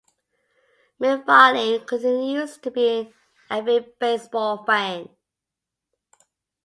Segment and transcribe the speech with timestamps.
[0.99, 3.13] McFarlane continues to be an
[3.51, 5.09] avid baseball fan.